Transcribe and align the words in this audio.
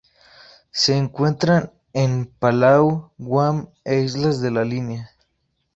Se 0.71 0.97
encuentran 0.97 1.71
en 1.93 2.25
Palau, 2.25 3.11
Guam 3.19 3.69
e 3.85 3.99
Islas 4.01 4.41
de 4.41 4.49
la 4.49 4.65
Línea. 4.65 5.11